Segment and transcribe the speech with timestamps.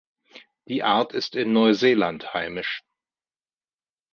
[0.67, 2.81] Die Art ist in Neuseeland heimisch.